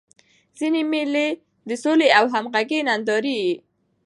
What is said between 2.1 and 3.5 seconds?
او همږغۍ نندارې